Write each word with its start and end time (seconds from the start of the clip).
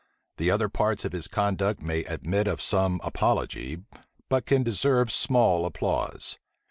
The 0.37 0.49
other 0.49 0.67
parts 0.67 1.05
of 1.05 1.11
his 1.11 1.27
conduct 1.27 1.79
may 1.79 1.99
admit 2.05 2.47
of 2.47 2.59
some 2.59 2.99
apology, 3.03 3.83
but 4.29 4.47
can 4.47 4.63
deserve 4.63 5.11
small 5.11 5.63
applause. 5.63 6.39